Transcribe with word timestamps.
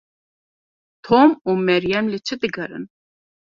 Tom 1.05 1.29
û 1.49 1.51
Meryem 1.67 2.05
li 2.13 2.19
çi 2.27 2.35
digerin? 2.41 2.85